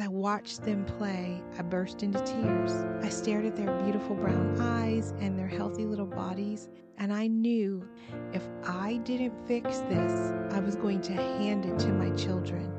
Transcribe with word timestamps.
As 0.00 0.06
I 0.06 0.08
watched 0.08 0.62
them 0.62 0.86
play, 0.86 1.42
I 1.58 1.62
burst 1.62 2.02
into 2.02 2.20
tears. 2.20 2.72
I 3.04 3.10
stared 3.10 3.44
at 3.44 3.54
their 3.54 3.70
beautiful 3.82 4.16
brown 4.16 4.58
eyes 4.58 5.12
and 5.20 5.38
their 5.38 5.46
healthy 5.46 5.84
little 5.84 6.06
bodies, 6.06 6.70
and 6.96 7.12
I 7.12 7.26
knew 7.26 7.86
if 8.32 8.42
I 8.64 8.96
didn't 9.04 9.34
fix 9.46 9.80
this, 9.90 10.32
I 10.52 10.60
was 10.60 10.74
going 10.74 11.02
to 11.02 11.12
hand 11.12 11.66
it 11.66 11.78
to 11.80 11.88
my 11.88 12.08
children. 12.16 12.72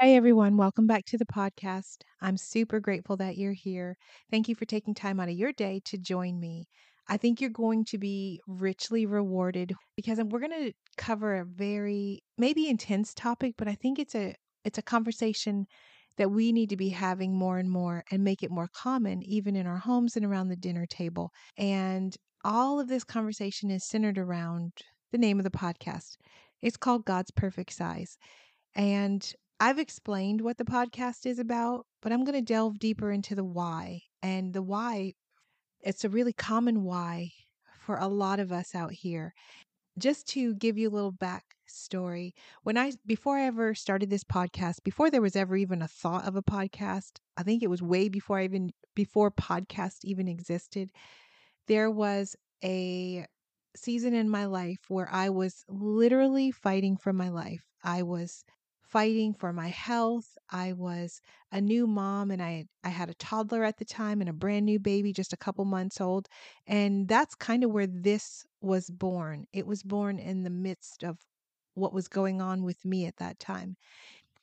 Hey 0.00 0.16
everyone, 0.16 0.56
welcome 0.56 0.88
back 0.88 1.04
to 1.06 1.16
the 1.16 1.26
podcast. 1.26 1.98
I'm 2.20 2.36
super 2.36 2.80
grateful 2.80 3.16
that 3.18 3.38
you're 3.38 3.52
here. 3.52 3.96
Thank 4.32 4.48
you 4.48 4.56
for 4.56 4.64
taking 4.64 4.94
time 4.94 5.20
out 5.20 5.28
of 5.28 5.36
your 5.36 5.52
day 5.52 5.80
to 5.84 5.96
join 5.96 6.40
me. 6.40 6.66
I 7.08 7.16
think 7.16 7.40
you're 7.40 7.50
going 7.50 7.84
to 7.86 7.98
be 7.98 8.40
richly 8.46 9.06
rewarded 9.06 9.74
because 9.96 10.18
um, 10.18 10.30
we're 10.30 10.40
going 10.40 10.68
to 10.68 10.72
cover 10.96 11.36
a 11.36 11.44
very 11.44 12.22
maybe 12.38 12.68
intense 12.68 13.12
topic, 13.12 13.54
but 13.58 13.68
I 13.68 13.74
think 13.74 13.98
it's 13.98 14.14
a 14.14 14.34
it's 14.64 14.78
a 14.78 14.82
conversation 14.82 15.66
that 16.16 16.30
we 16.30 16.52
need 16.52 16.70
to 16.70 16.76
be 16.76 16.90
having 16.90 17.36
more 17.36 17.58
and 17.58 17.70
more 17.70 18.04
and 18.10 18.22
make 18.22 18.42
it 18.42 18.50
more 18.50 18.68
common 18.72 19.22
even 19.24 19.56
in 19.56 19.66
our 19.66 19.78
homes 19.78 20.16
and 20.16 20.24
around 20.24 20.48
the 20.48 20.56
dinner 20.56 20.86
table. 20.86 21.30
And 21.58 22.16
all 22.44 22.80
of 22.80 22.88
this 22.88 23.04
conversation 23.04 23.70
is 23.70 23.86
centered 23.86 24.18
around 24.18 24.72
the 25.12 25.18
name 25.18 25.38
of 25.38 25.44
the 25.44 25.50
podcast. 25.50 26.16
It's 26.62 26.76
called 26.76 27.04
God's 27.04 27.30
Perfect 27.30 27.72
Size. 27.72 28.16
And 28.74 29.30
I've 29.60 29.78
explained 29.78 30.40
what 30.40 30.56
the 30.56 30.64
podcast 30.64 31.26
is 31.26 31.38
about, 31.38 31.86
but 32.00 32.12
I'm 32.12 32.24
going 32.24 32.38
to 32.38 32.42
delve 32.42 32.78
deeper 32.78 33.10
into 33.10 33.34
the 33.34 33.44
why. 33.44 34.00
And 34.22 34.52
the 34.52 34.62
why 34.62 35.14
it's 35.84 36.04
a 36.04 36.08
really 36.08 36.32
common 36.32 36.82
why 36.82 37.30
for 37.80 37.96
a 37.96 38.08
lot 38.08 38.40
of 38.40 38.50
us 38.50 38.74
out 38.74 38.92
here. 38.92 39.34
Just 39.98 40.26
to 40.28 40.54
give 40.54 40.76
you 40.76 40.88
a 40.88 40.90
little 40.90 41.12
backstory, 41.12 42.32
when 42.64 42.76
I, 42.76 42.92
before 43.06 43.36
I 43.38 43.46
ever 43.46 43.74
started 43.74 44.10
this 44.10 44.24
podcast, 44.24 44.82
before 44.82 45.10
there 45.10 45.22
was 45.22 45.36
ever 45.36 45.56
even 45.56 45.82
a 45.82 45.88
thought 45.88 46.26
of 46.26 46.34
a 46.34 46.42
podcast, 46.42 47.18
I 47.36 47.44
think 47.44 47.62
it 47.62 47.70
was 47.70 47.82
way 47.82 48.08
before 48.08 48.38
I 48.38 48.44
even, 48.44 48.72
before 48.96 49.30
podcast 49.30 49.98
even 50.02 50.26
existed, 50.26 50.90
there 51.68 51.90
was 51.90 52.34
a 52.64 53.26
season 53.76 54.14
in 54.14 54.28
my 54.28 54.46
life 54.46 54.80
where 54.88 55.08
I 55.12 55.28
was 55.28 55.64
literally 55.68 56.50
fighting 56.50 56.96
for 56.96 57.12
my 57.12 57.28
life. 57.28 57.64
I 57.82 58.02
was 58.02 58.44
fighting 58.94 59.34
for 59.34 59.52
my 59.52 59.66
health. 59.68 60.38
I 60.50 60.72
was 60.72 61.20
a 61.50 61.60
new 61.60 61.84
mom 61.88 62.30
and 62.30 62.40
I 62.40 62.66
I 62.84 62.90
had 62.90 63.10
a 63.10 63.14
toddler 63.14 63.64
at 63.64 63.78
the 63.78 63.84
time 63.84 64.20
and 64.20 64.30
a 64.30 64.32
brand 64.32 64.66
new 64.66 64.78
baby 64.78 65.12
just 65.12 65.32
a 65.32 65.36
couple 65.36 65.64
months 65.64 66.00
old. 66.00 66.28
And 66.68 67.08
that's 67.08 67.34
kind 67.34 67.64
of 67.64 67.72
where 67.72 67.88
this 67.88 68.46
was 68.60 68.88
born. 68.90 69.46
It 69.52 69.66
was 69.66 69.82
born 69.82 70.20
in 70.20 70.44
the 70.44 70.50
midst 70.50 71.02
of 71.02 71.18
what 71.74 71.92
was 71.92 72.06
going 72.06 72.40
on 72.40 72.62
with 72.62 72.84
me 72.84 73.06
at 73.06 73.16
that 73.16 73.40
time. 73.40 73.76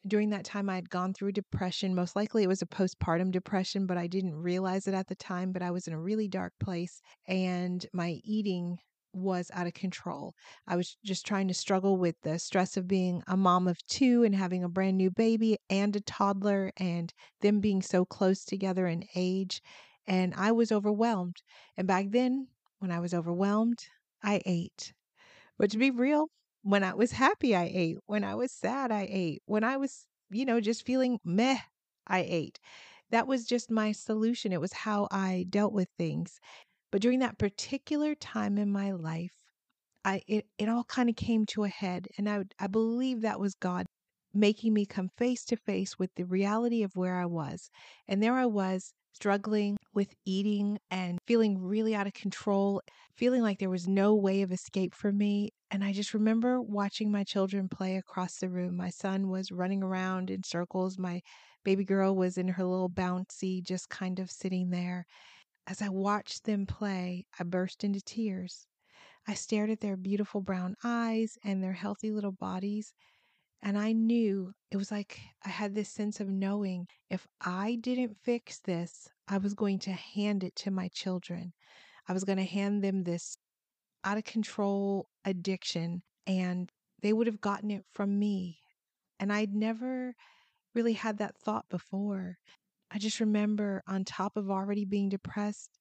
During 0.05 0.31
that 0.31 0.43
time, 0.43 0.69
I 0.69 0.75
had 0.75 0.89
gone 0.89 1.13
through 1.13 1.31
depression. 1.31 1.95
Most 1.95 2.17
likely, 2.17 2.43
it 2.43 2.49
was 2.49 2.61
a 2.61 2.65
postpartum 2.65 3.31
depression, 3.31 3.85
but 3.85 3.97
I 3.97 4.07
didn't 4.07 4.35
realize 4.35 4.85
it 4.85 4.93
at 4.95 5.07
the 5.07 5.15
time. 5.15 5.53
But 5.53 5.61
I 5.61 5.71
was 5.71 5.87
in 5.87 5.93
a 5.93 6.01
really 6.01 6.27
dark 6.27 6.53
place, 6.59 7.01
and 7.27 7.85
my 7.93 8.19
eating 8.25 8.79
was 9.13 9.51
out 9.53 9.67
of 9.67 9.73
control. 9.73 10.35
I 10.67 10.75
was 10.75 10.97
just 11.03 11.25
trying 11.25 11.47
to 11.47 11.53
struggle 11.53 11.97
with 11.97 12.15
the 12.21 12.39
stress 12.39 12.77
of 12.77 12.87
being 12.87 13.23
a 13.27 13.37
mom 13.37 13.67
of 13.67 13.85
two 13.87 14.23
and 14.23 14.35
having 14.35 14.63
a 14.63 14.69
brand 14.69 14.97
new 14.97 15.11
baby 15.11 15.57
and 15.69 15.95
a 15.95 16.01
toddler 16.01 16.71
and 16.77 17.13
them 17.41 17.59
being 17.59 17.81
so 17.81 18.05
close 18.05 18.43
together 18.45 18.87
in 18.87 19.05
age. 19.15 19.61
And 20.07 20.33
I 20.35 20.51
was 20.51 20.71
overwhelmed. 20.71 21.41
And 21.77 21.87
back 21.87 22.07
then, 22.09 22.47
when 22.79 22.91
I 22.91 22.99
was 22.99 23.13
overwhelmed, 23.13 23.85
I 24.23 24.41
ate. 24.45 24.93
But 25.57 25.71
to 25.71 25.77
be 25.77 25.91
real, 25.91 26.29
when 26.63 26.83
I 26.83 26.93
was 26.93 27.13
happy, 27.13 27.55
I 27.55 27.71
ate. 27.73 27.97
When 28.05 28.23
I 28.23 28.35
was 28.35 28.51
sad, 28.51 28.91
I 28.91 29.07
ate. 29.09 29.41
When 29.45 29.63
I 29.63 29.77
was, 29.77 30.07
you 30.29 30.45
know, 30.45 30.59
just 30.59 30.85
feeling 30.85 31.19
meh, 31.23 31.59
I 32.07 32.19
ate. 32.27 32.59
That 33.11 33.27
was 33.27 33.45
just 33.45 33.69
my 33.71 33.91
solution. 33.91 34.51
It 34.51 34.61
was 34.61 34.73
how 34.73 35.07
I 35.11 35.45
dealt 35.49 35.73
with 35.73 35.89
things. 35.97 36.39
But 36.91 37.01
during 37.01 37.19
that 37.19 37.39
particular 37.39 38.15
time 38.15 38.57
in 38.57 38.71
my 38.71 38.91
life, 38.91 39.31
I 40.03 40.21
it, 40.27 40.45
it 40.57 40.69
all 40.69 40.83
kind 40.83 41.09
of 41.09 41.15
came 41.15 41.45
to 41.47 41.63
a 41.63 41.69
head. 41.69 42.07
And 42.17 42.29
I, 42.29 42.43
I 42.59 42.67
believe 42.67 43.21
that 43.21 43.39
was 43.39 43.55
God 43.55 43.85
making 44.33 44.73
me 44.73 44.85
come 44.85 45.09
face 45.17 45.43
to 45.45 45.57
face 45.57 45.99
with 45.99 46.09
the 46.15 46.25
reality 46.25 46.83
of 46.83 46.95
where 46.95 47.17
I 47.17 47.25
was. 47.25 47.69
And 48.07 48.21
there 48.21 48.35
I 48.35 48.45
was 48.45 48.93
struggling 49.13 49.77
with 49.93 50.13
eating 50.25 50.79
and 50.89 51.19
feeling 51.27 51.61
really 51.61 51.93
out 51.93 52.07
of 52.07 52.13
control, 52.13 52.81
feeling 53.15 53.41
like 53.41 53.59
there 53.59 53.69
was 53.69 53.87
no 53.87 54.15
way 54.15 54.41
of 54.41 54.51
escape 54.51 54.95
for 54.95 55.11
me. 55.11 55.49
And 55.69 55.83
I 55.83 55.91
just 55.91 56.13
remember 56.13 56.61
watching 56.61 57.11
my 57.11 57.23
children 57.23 57.67
play 57.67 57.97
across 57.97 58.37
the 58.37 58.49
room. 58.49 58.77
My 58.77 58.89
son 58.89 59.29
was 59.29 59.51
running 59.51 59.83
around 59.83 60.29
in 60.29 60.43
circles. 60.43 60.97
My 60.97 61.21
baby 61.63 61.83
girl 61.83 62.15
was 62.15 62.37
in 62.37 62.47
her 62.47 62.63
little 62.63 62.89
bouncy, 62.89 63.61
just 63.61 63.89
kind 63.89 64.19
of 64.19 64.31
sitting 64.31 64.69
there. 64.69 65.05
As 65.67 65.81
I 65.81 65.89
watched 65.89 66.43
them 66.43 66.65
play, 66.65 67.25
I 67.39 67.43
burst 67.43 67.83
into 67.83 68.01
tears. 68.01 68.65
I 69.27 69.33
stared 69.35 69.69
at 69.69 69.79
their 69.79 69.97
beautiful 69.97 70.41
brown 70.41 70.75
eyes 70.83 71.37
and 71.43 71.63
their 71.63 71.73
healthy 71.73 72.11
little 72.11 72.31
bodies, 72.31 72.93
and 73.61 73.77
I 73.77 73.91
knew 73.91 74.53
it 74.71 74.77
was 74.77 74.91
like 74.91 75.19
I 75.45 75.49
had 75.49 75.75
this 75.75 75.89
sense 75.89 76.19
of 76.19 76.27
knowing 76.27 76.87
if 77.09 77.27
I 77.39 77.75
didn't 77.75 78.17
fix 78.23 78.59
this, 78.59 79.07
I 79.27 79.37
was 79.37 79.53
going 79.53 79.79
to 79.79 79.91
hand 79.91 80.43
it 80.43 80.55
to 80.57 80.71
my 80.71 80.87
children. 80.89 81.53
I 82.07 82.13
was 82.13 82.23
going 82.23 82.39
to 82.39 82.43
hand 82.43 82.83
them 82.83 83.03
this 83.03 83.37
out 84.03 84.17
of 84.17 84.23
control 84.23 85.07
addiction, 85.23 86.01
and 86.25 86.71
they 87.01 87.13
would 87.13 87.27
have 87.27 87.41
gotten 87.41 87.71
it 87.71 87.85
from 87.91 88.17
me. 88.17 88.59
And 89.19 89.31
I'd 89.31 89.53
never 89.53 90.15
really 90.73 90.93
had 90.93 91.17
that 91.19 91.37
thought 91.37 91.69
before. 91.69 92.39
I 92.93 92.97
just 92.97 93.19
remember 93.19 93.83
on 93.87 94.03
top 94.03 94.35
of 94.35 94.51
already 94.51 94.85
being 94.85 95.09
depressed, 95.09 95.79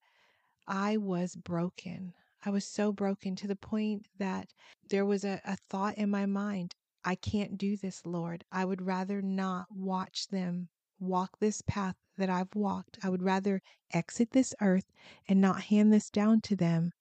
I 0.66 0.96
was 0.96 1.34
broken. 1.34 2.14
I 2.44 2.50
was 2.50 2.64
so 2.64 2.92
broken 2.92 3.34
to 3.36 3.48
the 3.48 3.56
point 3.56 4.06
that 4.18 4.48
there 4.88 5.04
was 5.04 5.24
a, 5.24 5.40
a 5.44 5.56
thought 5.68 5.98
in 5.98 6.08
my 6.10 6.26
mind 6.26 6.74
I 7.04 7.14
can't 7.16 7.58
do 7.58 7.76
this, 7.76 8.04
Lord. 8.04 8.44
I 8.52 8.64
would 8.64 8.82
rather 8.82 9.22
not 9.22 9.66
watch 9.70 10.28
them 10.28 10.68
walk 10.98 11.38
this 11.38 11.62
path 11.62 11.96
that 12.18 12.30
I've 12.30 12.54
walked. 12.54 12.98
I 13.02 13.08
would 13.08 13.22
rather 13.22 13.62
exit 13.92 14.30
this 14.30 14.54
earth 14.60 14.92
and 15.26 15.40
not 15.40 15.62
hand 15.62 15.92
this 15.92 16.10
down 16.10 16.42
to 16.42 16.56
them. 16.56 16.92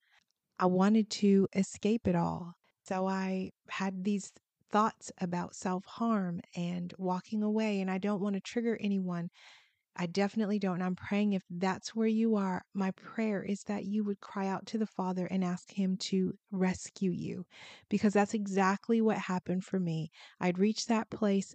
I 0.58 0.66
wanted 0.68 1.10
to 1.12 1.48
escape 1.54 2.08
it 2.08 2.16
all. 2.16 2.56
So 2.84 3.08
I 3.08 3.52
had 3.70 4.04
these 4.04 4.32
thoughts 4.72 5.12
about 5.20 5.56
self 5.56 5.86
harm 5.86 6.42
and 6.56 6.94
walking 6.98 7.44
away, 7.44 7.82
and 7.82 7.92
I 7.92 7.98
don't 7.98 8.22
want 8.22 8.36
to 8.36 8.42
trigger 8.42 8.78
anyone. 8.80 9.30
I 10.00 10.06
definitely 10.06 10.60
don't. 10.60 10.76
And 10.76 10.84
I'm 10.84 10.96
praying 10.96 11.34
if 11.34 11.44
that's 11.50 11.94
where 11.94 12.08
you 12.08 12.38
are, 12.38 12.64
my 12.74 12.92
prayer 12.92 13.44
is 13.44 13.64
that 13.64 13.84
you 13.84 14.06
would 14.06 14.22
cry 14.22 14.48
out 14.48 14.66
to 14.68 14.78
the 14.78 14.86
Father 14.86 15.26
and 15.26 15.44
ask 15.44 15.74
Him 15.74 15.98
to 15.98 16.38
rescue 16.52 17.12
you 17.12 17.46
because 17.90 18.14
that's 18.14 18.34
exactly 18.34 19.02
what 19.02 19.18
happened 19.18 19.66
for 19.66 19.78
me. 19.78 20.10
I'd 20.40 20.58
reached 20.58 20.88
that 20.88 21.10
place. 21.10 21.54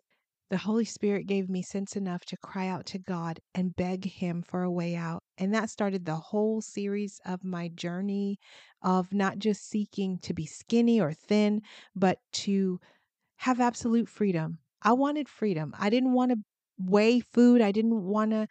The 0.50 0.58
Holy 0.58 0.84
Spirit 0.84 1.26
gave 1.26 1.48
me 1.48 1.62
sense 1.62 1.96
enough 1.96 2.26
to 2.26 2.36
cry 2.36 2.68
out 2.68 2.84
to 2.86 2.98
God 2.98 3.40
and 3.54 3.74
beg 3.74 4.04
Him 4.04 4.42
for 4.42 4.62
a 4.62 4.70
way 4.70 4.94
out. 4.94 5.22
And 5.38 5.54
that 5.54 5.70
started 5.70 6.04
the 6.04 6.16
whole 6.16 6.60
series 6.60 7.22
of 7.24 7.44
my 7.44 7.68
journey 7.68 8.38
of 8.82 9.10
not 9.14 9.38
just 9.38 9.70
seeking 9.70 10.18
to 10.18 10.34
be 10.34 10.44
skinny 10.44 11.00
or 11.00 11.14
thin, 11.14 11.62
but 11.96 12.18
to 12.32 12.78
have 13.36 13.58
absolute 13.58 14.10
freedom. 14.10 14.58
I 14.82 14.92
wanted 14.92 15.30
freedom. 15.30 15.74
I 15.78 15.88
didn't 15.88 16.12
want 16.12 16.32
to 16.32 16.38
weigh 16.78 17.20
food. 17.20 17.60
I 17.60 17.72
didn't 17.72 18.02
want 18.04 18.32
to 18.32 18.46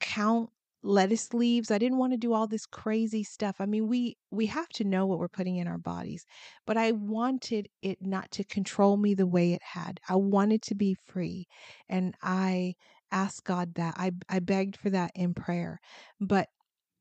count 0.00 0.50
lettuce 0.82 1.34
leaves. 1.34 1.70
I 1.70 1.78
didn't 1.78 1.98
want 1.98 2.12
to 2.12 2.18
do 2.18 2.32
all 2.32 2.46
this 2.46 2.64
crazy 2.66 3.24
stuff. 3.24 3.56
I 3.58 3.66
mean, 3.66 3.88
we 3.88 4.16
we 4.30 4.46
have 4.46 4.68
to 4.70 4.84
know 4.84 5.06
what 5.06 5.18
we're 5.18 5.28
putting 5.28 5.56
in 5.56 5.66
our 5.66 5.78
bodies, 5.78 6.24
but 6.66 6.76
I 6.76 6.92
wanted 6.92 7.68
it 7.82 7.98
not 8.00 8.30
to 8.32 8.44
control 8.44 8.96
me 8.96 9.14
the 9.14 9.26
way 9.26 9.52
it 9.52 9.62
had. 9.62 10.00
I 10.08 10.16
wanted 10.16 10.62
to 10.62 10.74
be 10.74 10.96
free, 11.06 11.46
and 11.88 12.14
I 12.22 12.74
asked 13.10 13.44
God 13.44 13.74
that. 13.74 13.94
I 13.96 14.12
I 14.28 14.38
begged 14.38 14.76
for 14.76 14.90
that 14.90 15.10
in 15.14 15.34
prayer. 15.34 15.80
But 16.20 16.48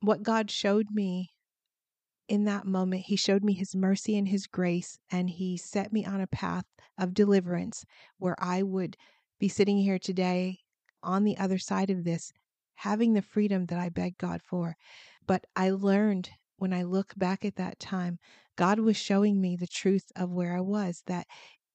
what 0.01 0.24
God 0.24 0.51
showed 0.51 0.88
me 0.92 1.31
in 2.28 2.45
that 2.45 2.66
moment, 2.66 3.04
he 3.06 3.16
showed 3.16 3.44
me 3.44 3.54
his 3.54 3.75
mercy 3.75 4.18
and 4.18 4.28
his 4.28 4.48
grace, 4.48 4.98
and 5.12 5.30
he 5.30 5.57
set 5.57 5.94
me 5.94 6.06
on 6.06 6.21
a 6.21 6.28
path 6.28 6.66
of 6.98 7.13
deliverance 7.13 7.86
where 8.18 8.36
I 8.39 8.63
would 8.63 8.98
be 9.39 9.48
sitting 9.48 9.78
here 9.78 10.00
today 10.00 10.60
on 11.06 11.24
the 11.24 11.38
other 11.38 11.57
side 11.57 11.90
of 11.90 12.04
this, 12.04 12.34
having 12.75 13.13
the 13.13 13.22
freedom 13.22 13.68
that 13.68 13.80
I 13.80 13.90
begged 13.90 14.18
God 14.18 14.42
for. 14.44 14.75
But 15.25 15.46
I 15.56 15.69
learned 15.69 16.30
when 16.57 16.74
I 16.74 16.84
look 16.84 17.13
back 17.16 17.46
at 17.46 17.56
that 17.56 17.80
time, 17.80 18.19
God 18.56 18.80
was 18.80 18.98
showing 18.98 19.40
me 19.42 19.56
the 19.56 19.68
truth 19.68 20.12
of 20.16 20.31
where 20.31 20.56
I 20.56 20.62
was 20.62 21.04
that 21.07 21.28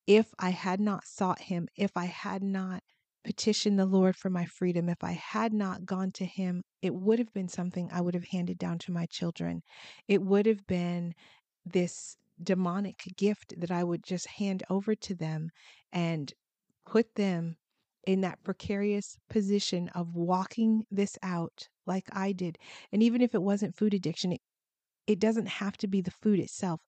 if 0.06 0.35
I 0.38 0.50
had 0.50 0.81
not 0.81 1.06
sought 1.06 1.43
Him, 1.43 1.69
if 1.77 1.97
I 1.97 2.06
had 2.06 2.43
not 2.43 2.82
petitioned 3.23 3.79
the 3.79 3.87
Lord 3.87 4.17
for 4.17 4.31
my 4.31 4.47
freedom, 4.47 4.88
if 4.88 5.05
I 5.05 5.12
had 5.12 5.53
not 5.53 5.85
gone 5.85 6.11
to 6.12 6.25
Him, 6.25 6.62
it 6.82 6.94
would 6.94 7.19
have 7.19 7.32
been 7.32 7.49
something 7.49 7.91
I 7.93 8.00
would 8.00 8.15
have 8.15 8.25
handed 8.25 8.59
down 8.59 8.79
to 8.81 8.93
my 8.93 9.06
children. 9.06 9.62
It 10.09 10.23
would 10.23 10.47
have 10.47 10.67
been 10.67 11.15
this 11.65 12.17
demonic 12.43 13.05
gift 13.17 13.55
that 13.61 13.71
I 13.71 13.85
would 13.85 14.03
just 14.03 14.27
hand 14.27 14.62
over 14.71 14.94
to 14.94 15.15
them 15.15 15.50
and 15.93 16.32
put 16.87 17.15
them 17.15 17.56
in 18.11 18.23
that 18.23 18.43
precarious 18.43 19.17
position 19.29 19.89
of 19.95 20.17
walking 20.17 20.83
this 20.91 21.17
out 21.23 21.69
like 21.87 22.09
I 22.11 22.33
did. 22.33 22.59
And 22.91 23.05
even 23.05 23.21
if 23.21 23.37
it 23.37 23.43
wasn't 23.43 23.77
food 23.77 23.95
addiction, 23.95 24.33
it, 24.33 24.41
it 25.07 25.21
doesn't 25.21 25.47
have 25.47 25.77
to 25.77 25.87
be 25.87 26.01
the 26.01 26.11
food 26.11 26.41
itself. 26.41 26.81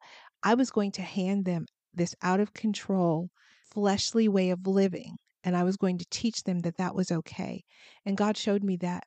I 0.43 0.55
was 0.55 0.73
going 0.73 0.91
to 0.93 1.03
hand 1.03 1.45
them 1.45 1.67
this 1.95 2.17
out 2.23 2.41
of 2.41 2.55
control, 2.55 3.29
fleshly 3.73 4.27
way 4.27 4.51
of 4.51 4.67
living. 4.67 5.15
And 5.45 5.57
I 5.57 5.63
was 5.63 5.77
going 5.77 5.97
to 5.99 6.07
teach 6.11 6.43
them 6.43 6.59
that 6.63 6.79
that 6.79 6.97
was 6.97 7.13
okay. 7.13 7.63
And 8.05 8.17
God 8.17 8.37
showed 8.37 8.65
me 8.65 8.77
that 8.79 9.05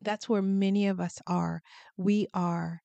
that's 0.00 0.30
where 0.30 0.40
many 0.40 0.86
of 0.86 0.98
us 0.98 1.18
are. 1.26 1.60
We 1.98 2.26
are 2.32 2.80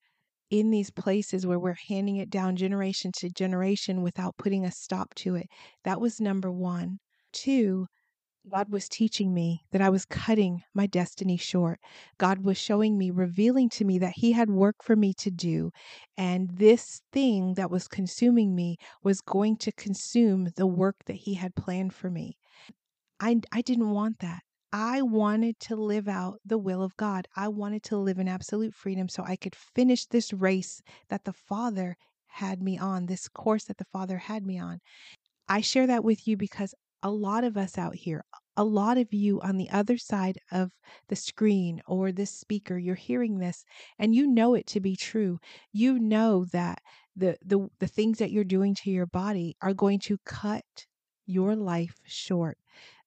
in 0.50 0.70
these 0.70 0.92
places 0.92 1.48
where 1.48 1.60
we're 1.60 1.78
handing 1.88 2.18
it 2.18 2.30
down 2.30 2.58
generation 2.58 3.14
to 3.20 3.30
generation 3.30 4.02
without 4.02 4.36
putting 4.36 4.66
a 4.66 4.72
stop 4.72 5.16
to 5.16 5.36
it. 5.36 5.48
That 5.86 6.02
was 6.02 6.20
number 6.20 6.52
one. 6.52 6.98
Two, 7.32 7.88
God 8.52 8.72
was 8.72 8.88
teaching 8.88 9.34
me 9.34 9.64
that 9.72 9.82
I 9.82 9.90
was 9.90 10.06
cutting 10.06 10.64
my 10.74 10.86
destiny 10.86 11.38
short. 11.38 11.80
God 12.18 12.44
was 12.44 12.58
showing 12.58 12.98
me, 12.98 13.10
revealing 13.10 13.70
to 13.70 13.86
me 13.86 13.98
that 14.00 14.14
He 14.18 14.34
had 14.34 14.50
work 14.50 14.84
for 14.84 14.96
me 14.96 15.14
to 15.16 15.32
do. 15.32 15.72
And 16.18 16.50
this 16.58 17.02
thing 17.12 17.56
that 17.56 17.72
was 17.72 17.88
consuming 17.88 18.56
me 18.56 18.78
was 19.04 19.22
going 19.22 19.58
to 19.58 19.72
consume 19.72 20.50
the 20.56 20.68
work 20.68 20.98
that 21.06 21.16
He 21.16 21.34
had 21.36 21.56
planned 21.56 21.94
for 21.94 22.10
me. 22.10 22.38
I, 23.20 23.42
I 23.52 23.62
didn't 23.62 23.90
want 23.92 24.20
that. 24.20 24.42
I 24.72 25.02
wanted 25.02 25.60
to 25.62 25.76
live 25.76 26.08
out 26.08 26.40
the 26.46 26.58
will 26.58 26.84
of 26.84 26.98
God. 26.98 27.28
I 27.36 27.48
wanted 27.48 27.84
to 27.84 27.98
live 27.98 28.20
in 28.20 28.28
absolute 28.28 28.74
freedom 28.74 29.08
so 29.08 29.24
I 29.24 29.38
could 29.38 29.56
finish 29.56 30.06
this 30.06 30.34
race 30.34 30.82
that 31.10 31.24
the 31.24 31.34
Father 31.34 31.96
had 32.28 32.62
me 32.62 32.78
on, 32.78 33.06
this 33.06 33.30
course 33.30 33.64
that 33.66 33.78
the 33.78 33.86
Father 33.86 34.18
had 34.18 34.46
me 34.46 34.60
on. 34.60 34.80
I 35.48 35.62
share 35.62 35.88
that 35.88 36.04
with 36.04 36.28
you 36.28 36.38
because 36.38 36.74
a 37.06 37.12
lot 37.12 37.44
of 37.46 37.58
us 37.58 37.78
out 37.78 37.96
here, 37.96 38.26
a 38.58 38.64
lot 38.66 38.98
of 38.98 39.14
you 39.14 39.40
on 39.42 39.58
the 39.58 39.70
other 39.70 39.98
side 39.98 40.40
of 40.52 40.72
the 41.10 41.16
screen 41.16 41.82
or 41.88 42.12
this 42.12 42.32
speaker, 42.32 42.78
you're 42.80 42.96
hearing 42.96 43.38
this 43.40 43.64
and 44.00 44.16
you 44.16 44.28
know 44.28 44.56
it 44.56 44.68
to 44.68 44.82
be 44.82 44.96
true. 44.96 45.40
You 45.72 46.00
know 46.00 46.46
that 46.46 46.82
the 47.16 47.38
the 47.46 47.70
the 47.80 47.88
things 47.88 48.18
that 48.20 48.32
you're 48.32 48.44
doing 48.44 48.76
to 48.76 48.92
your 48.92 49.06
body 49.06 49.56
are 49.62 49.74
going 49.76 50.00
to 50.02 50.18
cut 50.26 50.88
your 51.28 51.56
life 51.56 51.98
short. 52.06 52.58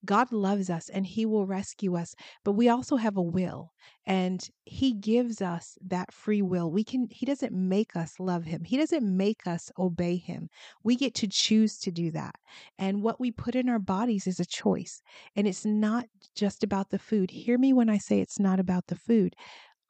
God 0.05 0.33
loves 0.33 0.71
us 0.71 0.89
and 0.89 1.06
He 1.06 1.27
will 1.27 1.47
rescue 1.47 1.97
us, 1.97 2.15
but 2.45 2.53
we 2.53 2.69
also 2.69 2.97
have 2.97 3.17
a 3.17 3.23
will 3.23 3.73
and 4.06 4.49
He 4.65 4.93
gives 4.93 5.43
us 5.43 5.77
that 5.87 6.12
free 6.12 6.43
will. 6.43 6.71
We 6.71 6.85
can, 6.85 7.09
He 7.11 7.27
doesn't 7.27 7.53
make 7.53 7.97
us 7.97 8.15
love 8.19 8.45
Him, 8.45 8.65
He 8.65 8.77
doesn't 8.77 9.17
make 9.17 9.47
us 9.47 9.71
obey 9.79 10.17
Him. 10.17 10.49
We 10.83 10.97
get 10.97 11.15
to 11.17 11.29
choose 11.29 11.79
to 11.81 11.91
do 11.91 12.11
that. 12.12 12.37
And 12.79 13.03
what 13.03 13.21
we 13.21 13.31
put 13.31 13.56
in 13.56 13.69
our 13.69 13.79
bodies 13.79 14.27
is 14.27 14.41
a 14.41 14.47
choice. 14.47 15.03
And 15.35 15.47
it's 15.47 15.65
not 15.65 16.06
just 16.35 16.62
about 16.62 16.91
the 16.91 16.99
food. 16.99 17.31
Hear 17.31 17.59
me 17.59 17.73
when 17.73 17.91
I 17.91 17.99
say 17.99 18.21
it's 18.21 18.39
not 18.39 18.61
about 18.61 18.87
the 18.87 18.97
food 18.97 19.35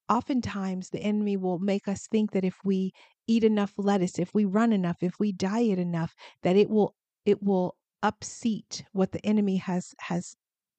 oftentimes 0.08 0.88
the 0.88 1.00
enemy 1.00 1.36
will 1.36 1.58
make 1.58 1.86
us 1.86 2.06
think 2.06 2.32
that 2.32 2.44
if 2.44 2.56
we 2.64 2.92
eat 3.26 3.44
enough 3.44 3.74
lettuce 3.76 4.18
if 4.18 4.34
we 4.34 4.44
run 4.44 4.72
enough 4.72 5.02
if 5.02 5.18
we 5.20 5.32
diet 5.32 5.78
enough 5.78 6.14
that 6.42 6.56
it 6.56 6.70
will 6.70 6.94
it 7.26 7.42
will 7.42 7.76
upseat 8.02 8.84
what 8.92 9.12
the 9.12 9.24
enemy 9.24 9.56
has 9.56 9.94
has 10.00 10.36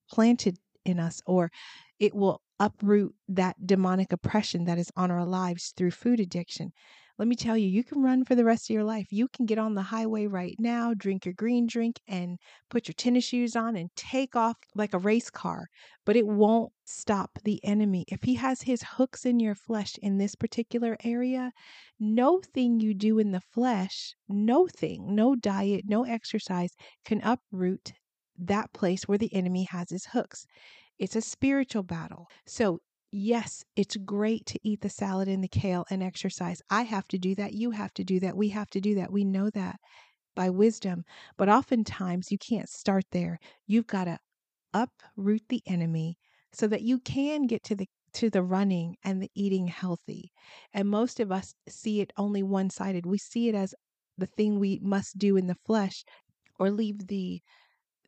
planted 0.09 0.57
in 0.85 0.99
us 0.99 1.21
or 1.25 1.51
it 1.99 2.15
will 2.15 2.41
uproot 2.59 3.13
that 3.27 3.55
demonic 3.65 4.11
oppression 4.11 4.65
that 4.65 4.77
is 4.77 4.91
on 4.95 5.11
our 5.11 5.25
lives 5.25 5.73
through 5.75 5.91
food 5.91 6.19
addiction. 6.19 6.71
Let 7.19 7.27
me 7.27 7.35
tell 7.35 7.57
you, 7.57 7.67
you 7.67 7.83
can 7.83 8.01
run 8.01 8.23
for 8.23 8.33
the 8.33 8.45
rest 8.45 8.69
of 8.69 8.73
your 8.73 8.85
life. 8.85 9.11
You 9.11 9.27
can 9.27 9.45
get 9.45 9.59
on 9.59 9.75
the 9.75 9.81
highway 9.81 10.25
right 10.25 10.55
now, 10.57 10.93
drink 10.93 11.25
your 11.25 11.33
green 11.33 11.67
drink, 11.67 11.99
and 12.07 12.39
put 12.69 12.87
your 12.87 12.93
tennis 12.93 13.25
shoes 13.25 13.57
on 13.57 13.75
and 13.75 13.93
take 13.95 14.37
off 14.37 14.55
like 14.73 14.93
a 14.93 14.99
race 14.99 15.29
car, 15.29 15.67
but 16.05 16.15
it 16.15 16.25
won't 16.25 16.71
stop 16.85 17.37
the 17.43 17.59
enemy. 17.65 18.05
If 18.07 18.23
he 18.23 18.35
has 18.35 18.61
his 18.61 18.81
hooks 18.81 19.25
in 19.25 19.41
your 19.41 19.53
flesh 19.53 19.95
in 20.01 20.17
this 20.17 20.33
particular 20.33 20.95
area, 21.03 21.51
no 21.99 22.39
thing 22.39 22.79
you 22.79 22.93
do 22.93 23.19
in 23.19 23.31
the 23.31 23.41
flesh, 23.41 24.15
no 24.29 24.65
thing, 24.67 25.13
no 25.13 25.35
diet, 25.35 25.83
no 25.87 26.05
exercise 26.05 26.71
can 27.03 27.21
uproot 27.21 27.91
that 28.37 28.71
place 28.71 29.09
where 29.09 29.17
the 29.17 29.33
enemy 29.35 29.67
has 29.69 29.89
his 29.89 30.05
hooks. 30.05 30.45
It's 30.97 31.17
a 31.17 31.21
spiritual 31.21 31.83
battle. 31.83 32.27
So, 32.47 32.79
yes, 33.11 33.63
it's 33.75 33.97
great 33.97 34.45
to 34.47 34.59
eat 34.63 34.81
the 34.81 34.89
salad 34.89 35.27
and 35.27 35.43
the 35.43 35.47
kale 35.47 35.85
and 35.89 36.03
exercise. 36.03 36.61
I 36.69 36.83
have 36.83 37.07
to 37.09 37.17
do 37.17 37.35
that. 37.35 37.53
You 37.53 37.71
have 37.71 37.93
to 37.95 38.03
do 38.03 38.19
that. 38.21 38.37
We 38.37 38.49
have 38.49 38.69
to 38.71 38.81
do 38.81 38.95
that. 38.95 39.11
We 39.11 39.23
know 39.23 39.49
that 39.51 39.79
by 40.35 40.49
wisdom. 40.49 41.03
But 41.37 41.49
oftentimes, 41.49 42.31
you 42.31 42.37
can't 42.37 42.69
start 42.69 43.05
there. 43.11 43.39
You've 43.67 43.87
got 43.87 44.05
to 44.05 44.19
uproot 44.73 45.43
the 45.49 45.63
enemy 45.65 46.17
so 46.53 46.67
that 46.67 46.81
you 46.81 46.99
can 46.99 47.47
get 47.47 47.63
to 47.63 47.75
the 47.75 47.87
to 48.13 48.29
the 48.29 48.41
running 48.41 48.95
and 49.03 49.21
the 49.21 49.29
eating 49.35 49.67
healthy. 49.67 50.31
And 50.73 50.89
most 50.89 51.19
of 51.19 51.31
us 51.31 51.53
see 51.67 52.01
it 52.01 52.11
only 52.17 52.41
one 52.41 52.71
sided. 52.71 53.05
We 53.05 53.19
see 53.19 53.49
it 53.49 53.55
as 53.55 53.75
the 54.17 54.25
thing 54.25 54.59
we 54.59 54.79
must 54.81 55.17
do 55.17 55.37
in 55.37 55.47
the 55.47 55.57
flesh 55.65 56.03
or 56.59 56.71
leave 56.71 57.07
the 57.07 57.41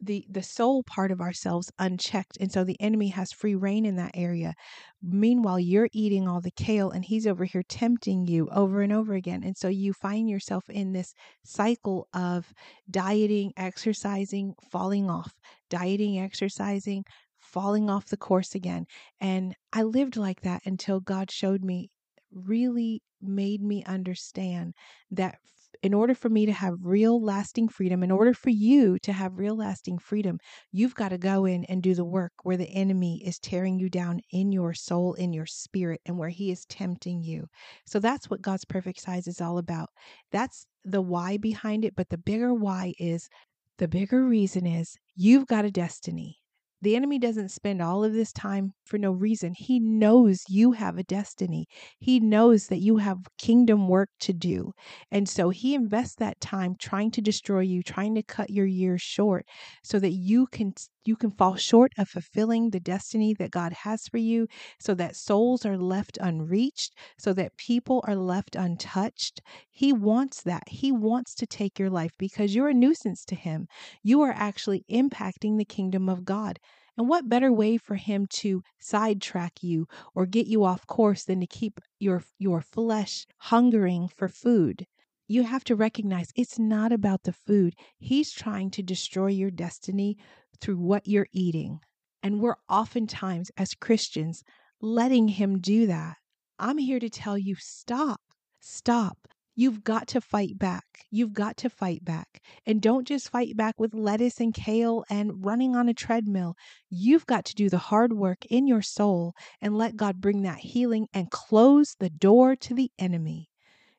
the 0.01 0.25
the 0.30 0.44
soul 0.44 0.83
part 0.83 1.12
of 1.12 1.21
ourselves 1.21 1.71
unchecked 1.80 2.38
and 2.39 2.51
so 2.51 2.63
the 2.63 2.80
enemy 2.81 3.09
has 3.09 3.31
free 3.31 3.56
reign 3.56 3.86
in 3.86 3.95
that 3.98 4.12
area. 4.13 4.53
Meanwhile 5.01 5.59
you're 5.59 5.89
eating 5.94 6.27
all 6.27 6.42
the 6.42 6.51
kale 6.51 6.89
and 6.89 7.06
he's 7.06 7.27
over 7.27 7.45
here 7.45 7.63
tempting 7.68 8.25
you 8.25 8.50
over 8.51 8.81
and 8.81 8.92
over 8.92 9.13
again 9.13 9.44
and 9.44 9.56
so 9.57 9.68
you 9.68 9.94
find 9.94 10.30
yourself 10.30 10.69
in 10.69 10.94
this 10.94 11.13
cycle 11.44 12.07
of 12.13 12.53
dieting 12.89 13.53
exercising 13.57 14.53
falling 14.71 15.09
off 15.09 15.33
dieting 15.69 16.19
exercising 16.19 17.03
falling 17.39 17.89
off 17.89 18.07
the 18.07 18.18
course 18.18 18.56
again 18.56 18.86
and 19.19 19.56
i 19.74 19.81
lived 19.81 20.15
like 20.15 20.42
that 20.42 20.62
until 20.65 21.00
god 21.00 21.30
showed 21.31 21.63
me 21.63 21.89
really 22.31 23.01
made 23.21 23.62
me 23.62 23.83
understand 23.86 24.74
that 25.09 25.38
in 25.83 25.94
order 25.94 26.13
for 26.13 26.30
me 26.30 26.45
to 26.45 26.51
have 26.51 26.75
real 26.83 27.22
lasting 27.24 27.68
freedom, 27.68 28.04
in 28.04 28.12
order 28.12 28.33
for 28.33 28.50
you 28.50 29.00
to 29.00 29.13
have 29.13 29.38
real 29.38 29.56
lasting 29.56 29.98
freedom, 29.98 30.38
you've 30.72 30.95
got 30.95 31.10
to 31.10 31.18
go 31.18 31.45
in 31.45 31.66
and 31.66 31.81
do 31.81 31.95
the 31.95 32.06
work 32.06 32.33
where 32.44 32.57
the 32.57 32.69
enemy 32.69 33.22
is 33.25 33.39
tearing 33.39 33.80
you 33.80 33.89
down 33.89 34.19
in 34.31 34.51
your 34.51 34.74
soul, 34.74 35.13
in 35.13 35.33
your 35.33 35.45
spirit, 35.45 36.01
and 36.06 36.18
where 36.18 36.30
he 36.30 36.51
is 36.51 36.66
tempting 36.66 37.24
you. 37.24 37.48
So 37.86 38.00
that's 38.00 38.30
what 38.30 38.42
God's 38.42 38.66
perfect 38.66 39.01
size 39.01 39.28
is 39.28 39.42
all 39.42 39.57
about. 39.57 39.89
That's 40.31 40.66
the 40.83 41.01
why 41.01 41.38
behind 41.38 41.86
it. 41.86 41.95
But 41.95 42.10
the 42.10 42.18
bigger 42.18 42.54
why 42.54 42.94
is 43.00 43.30
the 43.77 43.88
bigger 43.88 44.25
reason 44.25 44.68
is 44.68 44.98
you've 45.16 45.48
got 45.48 45.66
a 45.66 45.72
destiny. 45.72 46.40
The 46.84 46.96
enemy 46.96 47.20
doesn't 47.20 47.50
spend 47.50 47.80
all 47.82 48.04
of 48.04 48.14
this 48.14 48.34
time 48.34 48.74
for 48.86 48.98
no 48.98 49.12
reason. 49.12 49.54
He 49.56 49.80
knows 49.80 50.44
you 50.50 50.72
have 50.72 50.98
a 50.98 51.04
destiny. 51.04 51.68
He 52.00 52.20
knows 52.20 52.68
that 52.68 52.80
you 52.80 52.98
have 52.98 53.20
kingdom 53.38 53.88
work 53.88 54.10
to 54.22 54.34
do. 54.34 54.74
And 55.12 55.30
so 55.30 55.50
he 55.52 55.76
invests 55.76 56.16
that 56.16 56.42
time 56.42 56.76
trying 56.80 57.12
to 57.12 57.22
destroy 57.22 57.60
you, 57.62 57.84
trying 57.84 58.16
to 58.16 58.24
cut 58.24 58.50
your 58.50 58.66
years 58.66 59.02
short 59.02 59.46
so 59.84 60.00
that 60.00 60.12
you 60.14 60.48
can 60.48 60.74
you 61.04 61.16
can 61.16 61.32
fall 61.32 61.56
short 61.56 61.92
of 61.98 62.08
fulfilling 62.10 62.70
the 62.70 62.80
destiny 62.80 63.34
that 63.34 63.50
God 63.50 63.74
has 63.74 64.08
for 64.08 64.18
you, 64.20 64.48
so 64.80 64.94
that 64.96 65.16
souls 65.16 65.66
are 65.66 65.78
left 65.78 66.18
unreached, 66.22 66.94
so 67.18 67.34
that 67.34 67.58
people 67.58 68.04
are 68.08 68.16
left 68.16 68.56
untouched. 68.56 69.42
He 69.72 69.92
wants 69.94 70.44
that. 70.44 70.70
He 70.70 70.92
wants 70.92 71.34
to 71.36 71.48
take 71.48 71.80
your 71.80 71.90
life 71.90 72.12
because 72.20 72.54
you're 72.54 72.70
a 72.70 72.74
nuisance 72.74 73.26
to 73.26 73.36
him. 73.36 73.68
You 74.04 74.22
are 74.22 74.32
actually 74.32 74.86
impacting 74.92 75.58
the 75.58 75.66
kingdom 75.66 76.08
of 76.08 76.24
God. 76.24 76.60
And 77.01 77.10
what 77.10 77.27
better 77.27 77.51
way 77.51 77.77
for 77.77 77.96
him 77.96 78.27
to 78.27 78.62
sidetrack 78.77 79.63
you 79.63 79.88
or 80.13 80.27
get 80.27 80.46
you 80.46 80.63
off 80.63 80.86
course 80.86 81.24
than 81.24 81.39
to 81.39 81.48
keep 81.48 81.79
your 81.98 82.24
your 82.38 82.62
flesh 82.62 83.25
hungering 83.39 84.08
for 84.08 84.27
food? 84.27 84.86
You 85.27 85.41
have 85.41 85.63
to 85.63 85.75
recognize 85.75 86.29
it's 86.36 86.60
not 86.60 86.91
about 86.91 87.24
the 87.24 87.34
food. 87.34 87.74
He's 87.98 88.31
trying 88.31 88.70
to 88.70 88.84
destroy 88.84 89.29
your 89.29 89.50
destiny 89.50 90.15
through 90.60 90.77
what 90.77 91.08
you're 91.08 91.25
eating. 91.31 91.79
And 92.22 92.39
we're 92.39 92.58
oftentimes, 92.70 93.50
as 93.58 93.74
Christians, 93.74 94.43
letting 94.79 95.29
him 95.29 95.58
do 95.58 95.88
that. 95.88 96.17
I'm 96.60 96.77
here 96.77 97.00
to 97.00 97.10
tell 97.10 97.36
you 97.36 97.55
stop, 97.55 98.22
stop. 98.60 99.27
You've 99.55 99.84
got 99.84 100.08
to 100.10 100.22
fight 100.22 100.58
back. 100.58 101.05
You've 101.10 101.34
got 101.34 101.58
to 101.58 101.70
fight 101.70 102.05
back. 102.05 102.41
And 102.65 102.81
don't 102.81 103.08
just 103.08 103.29
fight 103.29 103.58
back 103.58 103.79
with 103.79 103.93
lettuce 103.93 104.39
and 104.39 104.53
kale 104.53 105.03
and 105.10 105.43
running 105.46 105.75
on 105.75 105.89
a 105.89 105.93
treadmill. 105.93 106.55
You've 106.89 107.25
got 107.25 107.46
to 107.46 107.55
do 107.55 107.70
the 107.70 107.77
hard 107.77 108.13
work 108.13 108.46
in 108.46 108.65
your 108.65 108.81
soul 108.81 109.34
and 109.62 109.77
let 109.77 109.98
God 109.98 110.22
bring 110.22 110.43
that 110.43 110.60
healing 110.60 111.08
and 111.13 111.29
close 111.29 111.96
the 112.00 112.10
door 112.10 112.55
to 112.58 112.74
the 112.74 112.91
enemy. 112.98 113.50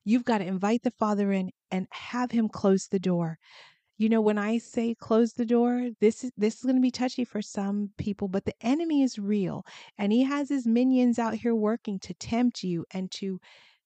You've 0.04 0.24
got 0.24 0.38
to 0.38 0.46
invite 0.46 0.82
the 0.82 0.90
Father 0.90 1.32
in 1.32 1.50
and 1.70 1.86
have 1.90 2.30
him 2.30 2.48
close 2.48 2.88
the 2.88 2.98
door 2.98 3.38
you 3.98 4.08
know 4.08 4.20
when 4.20 4.38
i 4.38 4.58
say 4.58 4.94
close 4.94 5.34
the 5.34 5.44
door 5.44 5.90
this 6.00 6.24
is 6.24 6.32
this 6.36 6.56
is 6.56 6.62
going 6.62 6.74
to 6.74 6.82
be 6.82 6.90
touchy 6.90 7.24
for 7.24 7.40
some 7.40 7.90
people 7.98 8.26
but 8.26 8.44
the 8.44 8.54
enemy 8.60 9.02
is 9.02 9.18
real 9.18 9.64
and 9.98 10.12
he 10.12 10.24
has 10.24 10.48
his 10.48 10.66
minions 10.66 11.18
out 11.18 11.34
here 11.34 11.54
working 11.54 11.98
to 11.98 12.14
tempt 12.14 12.64
you 12.64 12.84
and 12.92 13.10
to 13.10 13.38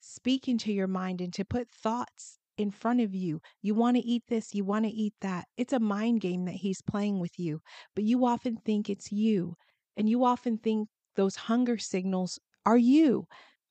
speak 0.07 0.49
into 0.49 0.73
your 0.73 0.87
mind 0.87 1.21
and 1.21 1.33
to 1.35 1.45
put 1.45 1.71
thoughts 1.71 2.39
in 2.57 2.71
front 2.71 3.01
of 3.01 3.15
you. 3.15 3.41
You 3.63 3.75
want 3.75 3.97
to 3.97 4.03
eat 4.03 4.25
this, 4.29 4.55
you 4.55 4.65
want 4.65 4.85
to 4.85 4.91
eat 4.91 5.15
that. 5.21 5.47
It's 5.57 5.73
a 5.73 5.81
mind 5.81 6.21
game 6.21 6.45
that 6.47 6.55
he's 6.55 6.81
playing 6.83 7.19
with 7.21 7.39
you, 7.39 7.61
but 7.95 8.05
you 8.05 8.25
often 8.25 8.57
think 8.57 8.89
it's 8.89 9.13
you. 9.13 9.57
And 9.97 10.09
you 10.09 10.25
often 10.25 10.59
think 10.59 10.89
those 11.17 11.37
hunger 11.37 11.79
signals 11.79 12.39
are 12.65 12.79
you. 12.79 13.27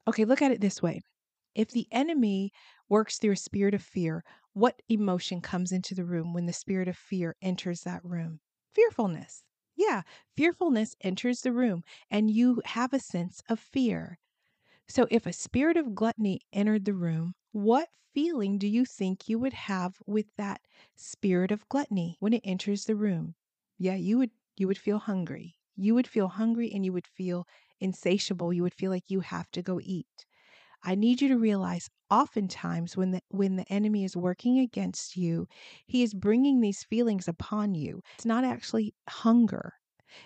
Okay, 0.08 0.26
look 0.26 0.42
at 0.42 0.52
it 0.52 0.62
this 0.62 0.82
way. 0.82 1.02
If 1.56 1.72
the 1.72 1.88
enemy 1.92 2.52
works 2.90 3.18
through 3.18 3.32
a 3.32 3.38
spirit 3.38 3.74
of 3.74 3.82
fear, 3.82 4.24
what 4.54 4.82
emotion 4.90 5.42
comes 5.42 5.72
into 5.72 5.96
the 5.96 6.06
room 6.06 6.34
when 6.34 6.46
the 6.46 6.54
spirit 6.54 6.88
of 6.88 6.98
fear 6.98 7.36
enters 7.42 7.82
that 7.82 8.04
room? 8.04 8.40
Fearfulness. 8.74 9.44
Yeah, 9.76 10.04
fearfulness 10.36 10.96
enters 11.02 11.42
the 11.42 11.52
room 11.52 11.84
and 12.10 12.30
you 12.30 12.62
have 12.66 12.94
a 12.94 13.00
sense 13.00 13.42
of 13.50 13.60
fear. 13.60 14.20
So, 14.88 15.08
if 15.12 15.28
a 15.28 15.34
spirit 15.34 15.78
of 15.78 15.94
gluttony 15.94 16.42
entered 16.52 16.86
the 16.86 16.94
room, 16.96 17.36
what 17.52 17.90
feeling 18.16 18.58
do 18.58 18.68
you 18.68 18.84
think 18.84 19.30
you 19.30 19.38
would 19.38 19.54
have 19.54 20.02
with 20.08 20.26
that 20.38 20.62
spirit 20.96 21.52
of 21.52 21.70
gluttony 21.70 22.18
when 22.20 22.34
it 22.34 22.42
enters 22.44 22.86
the 22.86 22.96
room? 22.96 23.36
Yeah, 23.78 23.94
you 23.94 24.18
would 24.18 24.32
you 24.58 24.68
would 24.68 24.80
feel 24.80 24.98
hungry. 24.98 25.58
You 25.76 25.94
would 25.94 26.08
feel 26.08 26.30
hungry 26.30 26.72
and 26.74 26.84
you 26.84 26.94
would 26.94 27.06
feel 27.06 27.48
insatiable. 27.80 28.52
You 28.54 28.64
would 28.64 28.74
feel 28.74 28.90
like 28.90 29.12
you 29.12 29.20
have 29.20 29.52
to 29.52 29.62
go 29.62 29.80
eat. 29.84 30.26
I 30.84 30.96
need 30.96 31.22
you 31.22 31.28
to 31.30 31.38
realize 31.38 31.90
oftentimes 32.10 32.98
when 32.98 33.12
the 33.12 33.22
when 33.30 33.58
the 33.58 33.72
enemy 33.72 34.04
is 34.06 34.16
working 34.18 34.60
against 34.60 35.18
you, 35.18 35.48
he 35.88 36.04
is 36.04 36.14
bringing 36.14 36.62
these 36.62 36.84
feelings 36.84 37.28
upon 37.28 37.76
you. 37.76 38.02
It's 38.16 38.26
not 38.26 38.44
actually 38.46 38.96
hunger. 39.10 39.74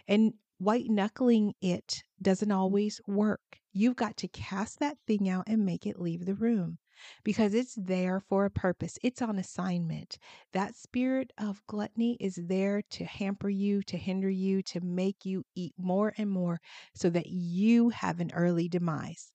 And 0.08 0.36
white 0.60 0.90
knuckling 0.90 1.56
it 1.62 2.04
doesn't 2.22 2.52
always 2.52 3.02
work. 3.08 3.59
You've 3.72 3.96
got 3.96 4.18
to 4.18 4.28
cast 4.28 4.80
that 4.80 4.98
thing 5.06 5.30
out 5.30 5.46
and 5.48 5.66
make 5.66 5.86
it 5.86 6.00
leave 6.00 6.26
the 6.26 6.36
room 6.36 6.80
because 7.24 7.54
it's 7.54 7.76
there 7.76 8.20
for 8.20 8.46
a 8.46 8.50
purpose. 8.50 8.98
It's 9.04 9.22
on 9.22 9.38
assignment. 9.38 10.18
That 10.54 10.76
spirit 10.76 11.32
of 11.38 11.62
gluttony 11.68 12.18
is 12.20 12.40
there 12.42 12.82
to 12.92 13.06
hamper 13.06 13.50
you, 13.50 13.82
to 13.84 13.98
hinder 13.98 14.30
you, 14.30 14.62
to 14.64 14.82
make 14.82 15.26
you 15.26 15.44
eat 15.56 15.74
more 15.78 16.14
and 16.18 16.30
more 16.30 16.60
so 16.96 17.10
that 17.12 17.28
you 17.28 17.90
have 17.90 18.20
an 18.20 18.32
early 18.34 18.68
demise. 18.68 19.32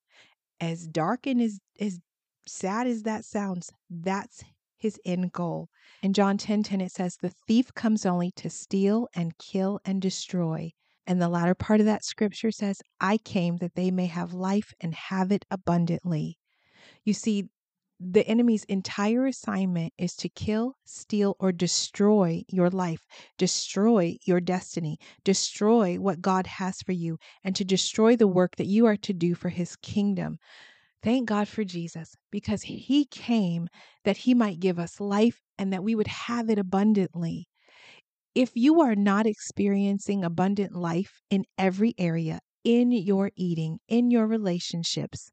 As 0.61 0.87
dark 0.87 1.27
and 1.27 1.41
as, 1.41 1.61
as 1.81 2.01
sad 2.47 2.87
as 2.87 3.03
that 3.05 3.25
sounds, 3.25 3.71
that's 3.89 4.43
his 4.77 5.01
end 5.05 5.33
goal. 5.33 5.69
In 6.03 6.13
John 6.13 6.37
10:10 6.37 6.39
10, 6.39 6.63
10, 6.65 6.81
it 6.83 6.93
says 6.93 7.17
the 7.17 7.33
thief 7.47 7.73
comes 7.73 8.05
only 8.05 8.31
to 8.33 8.51
steal 8.51 9.09
and 9.15 9.39
kill 9.39 9.81
and 9.85 10.03
destroy. 10.03 10.73
And 11.07 11.21
the 11.21 11.29
latter 11.29 11.55
part 11.55 11.81
of 11.81 11.87
that 11.87 12.05
scripture 12.05 12.51
says, 12.51 12.81
I 13.01 13.19
came 13.19 13.59
that 13.59 13.75
they 13.75 13.91
may 13.91 14.07
have 14.07 14.33
life 14.33 14.73
and 14.81 14.95
have 14.95 15.31
it 15.31 15.45
abundantly. 15.51 16.39
You 17.05 17.13
see, 17.13 17.49
the 18.01 18.27
enemy's 18.27 18.65
entire 18.65 19.27
assignment 19.27 19.93
is 19.97 20.17
to 20.17 20.29
kill, 20.29 20.75
steal, 20.85 21.37
or 21.39 21.53
destroy 21.53 22.43
your 22.49 22.69
life, 22.69 23.07
destroy 23.39 24.17
your 24.25 24.41
destiny, 24.41 24.99
destroy 25.23 25.97
what 25.97 26.21
God 26.21 26.47
has 26.47 26.83
for 26.83 26.93
you, 26.93 27.19
and 27.45 27.55
to 27.57 27.65
destroy 27.65 28.17
the 28.17 28.27
work 28.27 28.57
that 28.57 28.67
you 28.67 28.87
are 28.87 28.97
to 28.97 29.13
do 29.13 29.35
for 29.35 29.49
his 29.49 29.77
kingdom. 29.77 30.39
Thank 31.03 31.29
God 31.29 31.49
for 31.49 31.65
Jesus 31.65 32.17
because 32.31 32.63
he 32.63 33.05
came 33.05 33.69
that 34.05 34.17
he 34.17 34.35
might 34.35 34.61
give 34.61 34.79
us 34.79 35.01
life 35.01 35.41
and 35.59 35.73
that 35.73 35.85
we 35.85 35.95
would 35.95 36.07
have 36.07 36.51
it 36.51 36.59
abundantly. 36.59 37.47
If 38.35 38.51
you 38.55 38.81
are 38.81 38.97
not 38.97 39.27
experiencing 39.27 40.25
abundant 40.25 40.75
life 40.75 41.21
in 41.31 41.45
every 41.57 41.95
area, 41.99 42.41
in 42.65 42.91
your 42.91 43.31
eating, 43.37 43.79
in 43.89 44.11
your 44.11 44.27
relationships, 44.27 45.31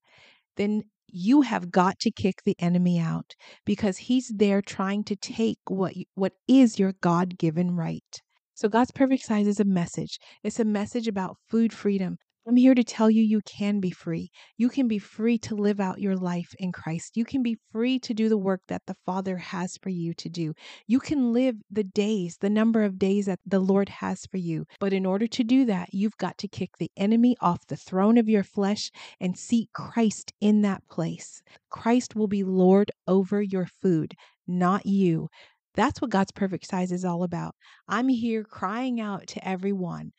then 0.56 0.84
you 1.08 1.42
have 1.42 1.72
got 1.72 1.98
to 2.00 2.12
kick 2.12 2.44
the 2.46 2.56
enemy 2.60 3.00
out 3.00 3.34
because 3.66 3.98
he's 3.98 4.32
there 4.36 4.62
trying 4.62 5.04
to 5.06 5.16
take 5.16 5.58
what 5.68 5.94
what 6.14 6.34
is 6.48 6.78
your 6.78 6.94
God-given 7.02 7.76
right. 7.76 8.22
So 8.54 8.70
God's 8.70 8.92
perfect 8.92 9.24
size 9.24 9.48
is 9.48 9.60
a 9.60 9.66
message. 9.66 10.20
It's 10.44 10.60
a 10.60 10.66
message 10.66 11.08
about 11.08 11.38
food 11.50 11.74
freedom, 11.74 12.18
I'm 12.48 12.56
here 12.56 12.74
to 12.74 12.84
tell 12.84 13.12
you 13.12 13.22
you 13.22 13.42
can 13.42 13.80
be 13.80 13.92
free. 13.92 14.32
You 14.58 14.70
can 14.70 14.88
be 14.88 14.98
free 14.98 15.38
to 15.40 15.54
live 15.54 15.80
out 15.80 16.02
your 16.02 16.16
life 16.16 16.56
in 16.58 16.72
Christ. 16.72 17.16
You 17.16 17.24
can 17.24 17.44
be 17.44 17.60
free 17.72 18.00
to 18.00 18.16
do 18.16 18.30
the 18.30 18.38
work 18.38 18.62
that 18.68 18.82
the 18.88 18.96
Father 19.06 19.38
has 19.38 19.78
for 19.78 19.90
you 19.90 20.16
to 20.16 20.28
do. 20.28 20.56
You 20.88 21.00
can 21.00 21.34
live 21.34 21.58
the 21.70 21.84
days, 21.84 22.38
the 22.42 22.50
number 22.50 22.84
of 22.84 22.98
days 22.98 23.28
that 23.28 23.40
the 23.46 23.60
Lord 23.60 23.90
has 23.90 24.26
for 24.26 24.38
you. 24.38 24.66
But 24.80 24.92
in 24.92 25.06
order 25.06 25.28
to 25.28 25.44
do 25.44 25.66
that, 25.66 25.94
you've 25.94 26.18
got 26.18 26.40
to 26.40 26.48
kick 26.48 26.72
the 26.80 26.90
enemy 26.98 27.36
off 27.42 27.68
the 27.68 27.78
throne 27.78 28.18
of 28.18 28.28
your 28.28 28.44
flesh 28.44 28.90
and 29.20 29.38
seek 29.38 29.72
Christ 29.72 30.34
in 30.42 30.64
that 30.64 30.82
place. 30.90 31.44
Christ 31.70 32.16
will 32.16 32.28
be 32.28 32.44
Lord 32.44 32.90
over 33.08 33.44
your 33.44 33.68
food, 33.84 34.16
not 34.48 34.88
you. 34.88 35.28
That's 35.76 36.02
what 36.02 36.10
God's 36.10 36.32
perfect 36.32 36.66
size 36.66 36.92
is 36.92 37.06
all 37.06 37.22
about. 37.22 37.54
I'm 37.88 38.10
here 38.10 38.44
crying 38.44 39.00
out 39.00 39.28
to 39.28 39.48
everyone, 39.48 40.12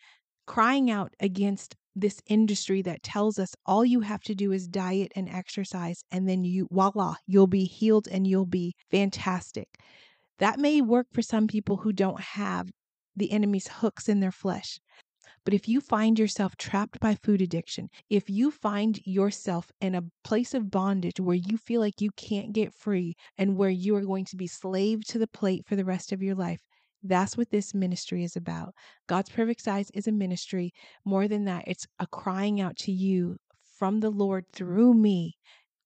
crying 0.47 0.89
out 0.89 1.13
against 1.19 1.75
this 1.95 2.21
industry 2.27 2.83
that 2.83 3.03
tells 3.03 3.39
us 3.39 3.55
all 3.67 3.85
you 3.85 4.01
have 4.01 4.23
to 4.23 4.35
do 4.35 4.53
is 4.53 4.67
diet 4.67 5.13
and 5.15 5.29
exercise, 5.29 6.03
and 6.11 6.29
then 6.29 6.45
you, 6.45 6.69
voila, 6.71 7.17
you'll 7.27 7.47
be 7.47 7.65
healed 7.65 8.09
and 8.09 8.27
you'll 8.27 8.47
be 8.47 8.75
fantastic. 8.91 9.69
That 10.39 10.59
may 10.59 10.81
work 10.81 11.07
for 11.13 11.23
some 11.23 11.47
people 11.47 11.79
who 11.79 11.93
don't 11.93 12.21
have 12.21 12.71
the 13.15 13.31
enemy's 13.31 13.69
hooks 13.69 14.09
in 14.09 14.21
their 14.21 14.33
flesh. 14.33 14.81
But 15.45 15.55
if 15.55 15.69
you 15.69 15.81
find 15.81 16.19
yourself 16.19 16.57
trapped 16.57 17.01
by 17.01 17.17
food 17.17 17.43
addiction, 17.43 17.89
if 18.09 18.31
you 18.31 18.51
find 18.51 19.01
yourself 19.05 19.71
in 19.81 19.95
a 19.95 20.05
place 20.23 20.55
of 20.55 20.71
bondage 20.71 21.19
where 21.21 21.37
you 21.37 21.59
feel 21.59 21.81
like 21.81 22.01
you 22.01 22.11
can't 22.17 22.53
get 22.53 22.73
free 22.73 23.15
and 23.37 23.57
where 23.57 23.71
you 23.71 23.97
are 23.97 24.05
going 24.05 24.25
to 24.27 24.37
be 24.37 24.47
slave 24.47 25.05
to 25.07 25.19
the 25.19 25.27
plate 25.27 25.67
for 25.67 25.75
the 25.75 25.85
rest 25.85 26.13
of 26.13 26.23
your 26.23 26.37
life, 26.37 26.61
that's 27.03 27.37
what 27.37 27.51
this 27.51 27.75
ministry 27.75 28.25
is 28.25 28.37
about. 28.37 28.75
God's 29.09 29.31
perfect 29.31 29.63
size 29.63 29.91
is 29.95 30.07
a 30.07 30.13
ministry. 30.13 30.73
More 31.05 31.29
than 31.29 31.45
that, 31.47 31.65
it's 31.67 31.87
a 31.99 32.07
crying 32.07 32.61
out 32.61 32.77
to 32.79 32.93
you 32.93 33.37
from 33.79 34.01
the 34.01 34.11
Lord 34.11 34.45
through 34.53 34.95
me, 34.95 35.37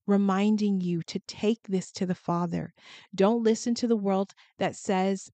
reminding 0.05 0.81
you 0.81 1.01
to 1.03 1.19
take 1.27 1.59
this 1.67 1.91
to 1.93 2.05
the 2.05 2.15
Father. 2.15 2.73
Don't 3.15 3.43
listen 3.43 3.73
to 3.75 3.87
the 3.87 3.95
world 3.95 4.33
that 4.59 4.75
says 4.75 5.29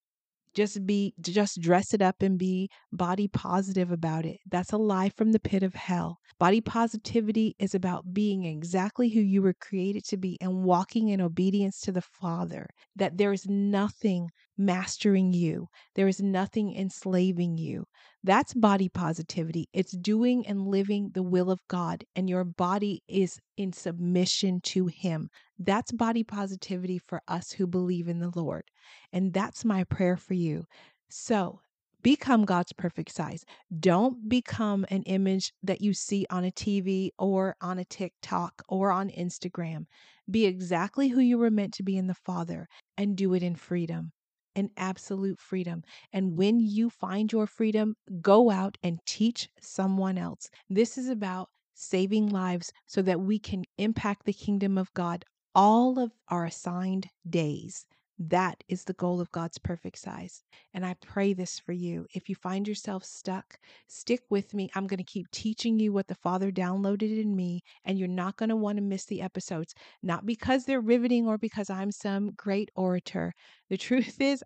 just 0.53 0.85
be 0.85 1.13
just 1.21 1.59
dress 1.61 1.93
it 1.93 2.01
up 2.01 2.21
and 2.21 2.37
be 2.37 2.69
body 2.91 3.27
positive 3.27 3.91
about 3.91 4.25
it. 4.25 4.37
That's 4.49 4.71
a 4.71 4.77
lie 4.77 5.09
from 5.09 5.31
the 5.31 5.39
pit 5.39 5.63
of 5.63 5.73
hell. 5.73 6.19
Body 6.39 6.61
positivity 6.61 7.55
is 7.59 7.73
about 7.73 8.13
being 8.13 8.45
exactly 8.45 9.09
who 9.09 9.21
you 9.21 9.41
were 9.41 9.53
created 9.53 10.05
to 10.05 10.17
be 10.17 10.37
and 10.41 10.63
walking 10.63 11.09
in 11.09 11.21
obedience 11.21 11.79
to 11.81 11.91
the 11.91 12.01
Father. 12.01 12.67
That 12.95 13.17
there 13.17 13.33
is 13.33 13.45
nothing 13.47 14.29
mastering 14.57 15.33
you. 15.33 15.67
There 15.95 16.07
is 16.07 16.21
nothing 16.21 16.75
enslaving 16.75 17.57
you. 17.57 17.85
That's 18.25 18.53
body 18.53 18.87
positivity. 18.87 19.67
It's 19.73 19.91
doing 19.91 20.47
and 20.47 20.65
living 20.65 21.11
the 21.13 21.23
will 21.23 21.51
of 21.51 21.59
God, 21.67 22.05
and 22.15 22.29
your 22.29 22.45
body 22.45 23.03
is 23.05 23.37
in 23.57 23.73
submission 23.73 24.61
to 24.61 24.87
Him. 24.87 25.29
That's 25.59 25.91
body 25.91 26.23
positivity 26.23 26.97
for 26.97 27.21
us 27.27 27.51
who 27.51 27.67
believe 27.67 28.07
in 28.07 28.19
the 28.19 28.31
Lord. 28.33 28.63
And 29.11 29.33
that's 29.33 29.65
my 29.65 29.83
prayer 29.83 30.15
for 30.15 30.35
you. 30.35 30.63
So, 31.09 31.59
become 32.01 32.45
God's 32.45 32.71
perfect 32.71 33.11
size. 33.13 33.43
Don't 33.77 34.29
become 34.29 34.85
an 34.89 35.03
image 35.03 35.51
that 35.61 35.81
you 35.81 35.93
see 35.93 36.25
on 36.29 36.45
a 36.45 36.51
TV 36.51 37.09
or 37.19 37.57
on 37.61 37.77
a 37.77 37.85
TikTok 37.85 38.61
or 38.69 38.91
on 38.91 39.09
Instagram. 39.09 39.85
Be 40.31 40.45
exactly 40.45 41.09
who 41.09 41.19
you 41.19 41.37
were 41.37 41.51
meant 41.51 41.73
to 41.73 41.83
be 41.83 41.97
in 41.97 42.07
the 42.07 42.13
Father 42.13 42.69
and 42.97 43.17
do 43.17 43.33
it 43.33 43.43
in 43.43 43.55
freedom 43.55 44.13
and 44.55 44.69
absolute 44.77 45.39
freedom. 45.39 45.83
And 46.11 46.37
when 46.37 46.59
you 46.59 46.89
find 46.89 47.31
your 47.31 47.47
freedom, 47.47 47.95
go 48.21 48.49
out 48.51 48.77
and 48.83 48.99
teach 49.05 49.49
someone 49.61 50.17
else. 50.17 50.49
This 50.69 50.97
is 50.97 51.09
about 51.09 51.49
saving 51.73 52.29
lives 52.29 52.71
so 52.85 53.01
that 53.01 53.19
we 53.19 53.39
can 53.39 53.63
impact 53.77 54.25
the 54.25 54.33
kingdom 54.33 54.77
of 54.77 54.93
God 54.93 55.25
all 55.55 55.99
of 55.99 56.11
our 56.29 56.45
assigned 56.45 57.09
days. 57.29 57.85
That 58.19 58.63
is 58.67 58.83
the 58.83 58.93
goal 58.93 59.19
of 59.19 59.31
God's 59.31 59.57
perfect 59.57 59.97
size. 59.97 60.43
And 60.73 60.85
I 60.85 60.95
pray 60.95 61.33
this 61.33 61.59
for 61.59 61.73
you. 61.73 62.05
If 62.13 62.29
you 62.29 62.35
find 62.35 62.67
yourself 62.67 63.03
stuck, 63.03 63.57
stick 63.87 64.21
with 64.29 64.53
me. 64.53 64.69
I'm 64.75 64.87
going 64.87 64.99
to 64.99 65.03
keep 65.03 65.29
teaching 65.31 65.79
you 65.79 65.91
what 65.93 66.07
the 66.07 66.15
Father 66.15 66.51
downloaded 66.51 67.19
in 67.21 67.35
me, 67.35 67.61
and 67.85 67.97
you're 67.99 68.07
not 68.07 68.37
going 68.37 68.49
to 68.49 68.55
want 68.55 68.77
to 68.77 68.83
miss 68.83 69.05
the 69.05 69.21
episodes, 69.21 69.73
not 70.03 70.25
because 70.25 70.65
they're 70.65 70.81
riveting 70.81 71.27
or 71.27 71.37
because 71.37 71.69
I'm 71.69 71.91
some 71.91 72.31
great 72.37 72.69
orator. 72.75 73.33
The 73.69 73.77
truth 73.77 74.17
is, 74.21 74.43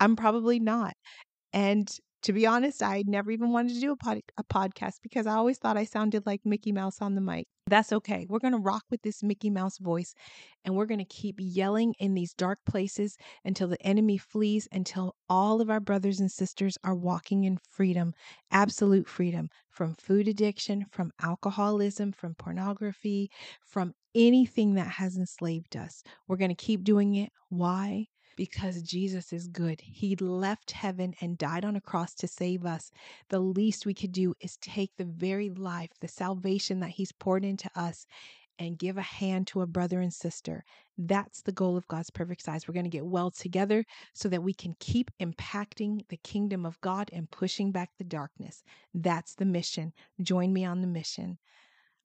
I'm 0.00 0.16
probably 0.16 0.60
not. 0.60 0.94
And 1.52 1.88
to 2.22 2.32
be 2.32 2.46
honest, 2.46 2.82
I 2.82 3.04
never 3.06 3.30
even 3.30 3.52
wanted 3.52 3.74
to 3.74 3.80
do 3.80 3.92
a, 3.92 3.96
pod- 3.96 4.22
a 4.36 4.44
podcast 4.44 4.96
because 5.02 5.26
I 5.26 5.34
always 5.34 5.58
thought 5.58 5.76
I 5.76 5.84
sounded 5.84 6.26
like 6.26 6.40
Mickey 6.44 6.72
Mouse 6.72 7.00
on 7.00 7.14
the 7.14 7.20
mic. 7.20 7.46
That's 7.68 7.92
okay. 7.92 8.26
We're 8.28 8.38
going 8.38 8.54
to 8.54 8.58
rock 8.58 8.84
with 8.90 9.02
this 9.02 9.22
Mickey 9.22 9.50
Mouse 9.50 9.78
voice 9.78 10.14
and 10.64 10.74
we're 10.74 10.86
going 10.86 10.98
to 10.98 11.04
keep 11.04 11.36
yelling 11.38 11.94
in 11.98 12.14
these 12.14 12.34
dark 12.34 12.58
places 12.66 13.16
until 13.44 13.68
the 13.68 13.80
enemy 13.86 14.18
flees, 14.18 14.66
until 14.72 15.14
all 15.28 15.60
of 15.60 15.70
our 15.70 15.80
brothers 15.80 16.18
and 16.18 16.30
sisters 16.30 16.76
are 16.82 16.94
walking 16.94 17.44
in 17.44 17.58
freedom, 17.70 18.14
absolute 18.50 19.08
freedom 19.08 19.48
from 19.70 19.94
food 19.94 20.28
addiction, 20.28 20.86
from 20.90 21.12
alcoholism, 21.22 22.12
from 22.12 22.34
pornography, 22.34 23.30
from 23.60 23.94
anything 24.14 24.74
that 24.74 24.88
has 24.88 25.16
enslaved 25.16 25.76
us. 25.76 26.02
We're 26.26 26.36
going 26.36 26.50
to 26.50 26.54
keep 26.54 26.82
doing 26.84 27.14
it. 27.14 27.30
Why? 27.48 28.06
Because 28.38 28.82
Jesus 28.82 29.32
is 29.32 29.48
good. 29.48 29.80
He 29.80 30.14
left 30.14 30.70
heaven 30.70 31.12
and 31.20 31.36
died 31.36 31.64
on 31.64 31.74
a 31.74 31.80
cross 31.80 32.14
to 32.14 32.28
save 32.28 32.64
us. 32.64 32.92
The 33.30 33.40
least 33.40 33.84
we 33.84 33.94
could 33.94 34.12
do 34.12 34.34
is 34.40 34.56
take 34.58 34.92
the 34.96 35.04
very 35.04 35.50
life, 35.50 35.90
the 36.00 36.06
salvation 36.06 36.78
that 36.78 36.90
He's 36.90 37.10
poured 37.10 37.44
into 37.44 37.68
us, 37.74 38.06
and 38.56 38.78
give 38.78 38.96
a 38.96 39.02
hand 39.02 39.48
to 39.48 39.62
a 39.62 39.66
brother 39.66 40.00
and 40.00 40.14
sister. 40.14 40.64
That's 40.96 41.42
the 41.42 41.50
goal 41.50 41.76
of 41.76 41.88
God's 41.88 42.10
perfect 42.10 42.42
size. 42.42 42.68
We're 42.68 42.74
going 42.74 42.84
to 42.84 42.90
get 42.90 43.06
well 43.06 43.32
together 43.32 43.84
so 44.14 44.28
that 44.28 44.44
we 44.44 44.54
can 44.54 44.76
keep 44.78 45.10
impacting 45.20 46.06
the 46.08 46.18
kingdom 46.18 46.64
of 46.64 46.80
God 46.80 47.10
and 47.12 47.28
pushing 47.30 47.72
back 47.72 47.90
the 47.98 48.04
darkness. 48.04 48.62
That's 48.94 49.34
the 49.34 49.46
mission. 49.46 49.92
Join 50.22 50.52
me 50.52 50.64
on 50.64 50.80
the 50.80 50.86
mission. 50.86 51.38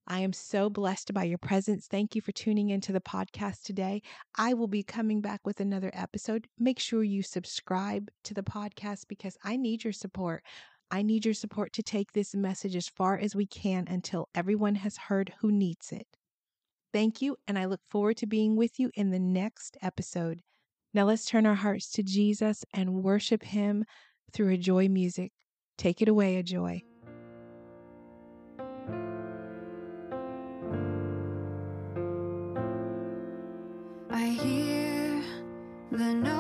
I 0.08 0.20
am 0.20 0.34
so 0.34 0.70
blessed 0.70 1.14
by 1.14 1.24
your 1.24 1.38
presence. 1.38 1.88
Thank 1.88 2.14
you 2.14 2.22
for 2.22 2.34
tuning 2.34 2.70
into 2.70 2.92
the 2.92 3.00
podcast 3.00 3.64
today. 3.64 4.02
I 4.38 4.54
will 4.54 4.68
be 4.68 4.84
coming 4.84 5.22
back 5.22 5.42
with 5.46 5.60
another 5.60 5.92
episode. 5.94 6.48
Make 6.60 6.80
sure 6.80 7.04
you 7.04 7.24
subscribe 7.24 8.10
to 8.26 8.34
the 8.34 8.44
podcast 8.44 9.08
because 9.08 9.38
I 9.44 9.56
need 9.56 9.84
your 9.84 9.94
support. 9.94 10.44
I 10.92 11.02
need 11.02 11.26
your 11.26 11.34
support 11.34 11.72
to 11.74 11.84
take 11.84 12.12
this 12.12 12.36
message 12.36 12.76
as 12.76 12.90
far 12.90 13.18
as 13.18 13.36
we 13.36 13.46
can 13.46 13.88
until 13.88 14.30
everyone 14.36 14.76
has 14.76 14.98
heard 14.98 15.34
who 15.40 15.52
needs 15.52 15.92
it. 15.92 16.08
Thank 16.92 17.22
you, 17.22 17.38
and 17.48 17.58
I 17.58 17.66
look 17.66 17.82
forward 17.90 18.18
to 18.18 18.28
being 18.28 18.56
with 18.56 18.80
you 18.80 18.92
in 18.94 19.10
the 19.10 19.20
next 19.20 19.78
episode. 19.82 20.42
Now 20.94 21.06
let's 21.06 21.26
turn 21.26 21.48
our 21.48 21.56
hearts 21.56 21.90
to 21.94 22.04
Jesus 22.04 22.64
and 22.74 23.04
worship 23.04 23.42
Him 23.42 23.86
through 24.34 24.58
AJoy 24.58 24.90
Music. 24.92 25.32
Take 25.78 26.02
it 26.02 26.08
away, 26.08 26.42
AJoy. 26.44 26.93
The 35.94 36.12
knock 36.12 36.33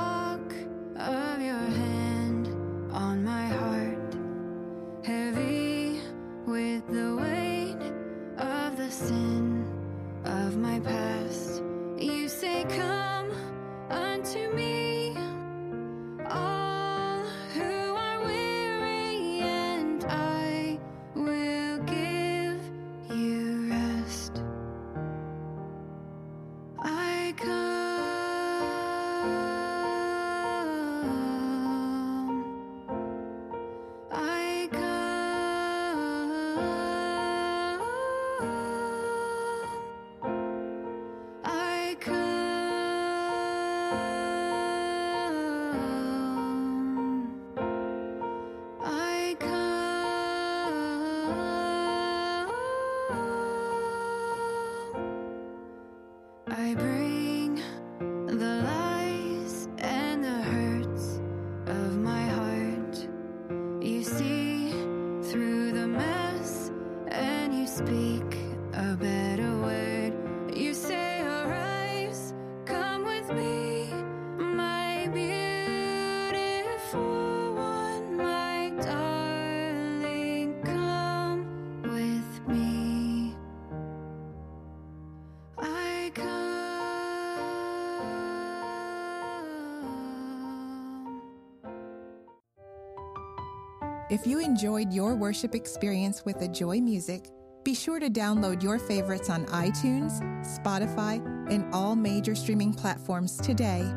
If 94.13 94.27
you 94.27 94.37
enjoyed 94.37 94.93
your 94.93 95.15
worship 95.15 95.55
experience 95.55 96.23
with 96.23 96.37
the 96.37 96.47
Joy 96.47 96.79
Music, 96.79 97.31
be 97.63 97.73
sure 97.73 97.99
to 97.99 98.11
download 98.11 98.61
your 98.61 98.77
favorites 98.77 99.27
on 99.27 99.47
iTunes, 99.47 100.21
Spotify, 100.45 101.17
and 101.51 101.65
all 101.73 101.95
major 101.95 102.35
streaming 102.35 102.75
platforms 102.75 103.37
today 103.37 103.91